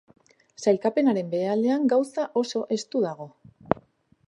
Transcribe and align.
Sailkapenaren 0.63 1.29
behealdean 1.35 1.85
gauza 1.93 2.25
oso 2.43 2.65
estu 2.79 3.05
dago. 3.07 3.31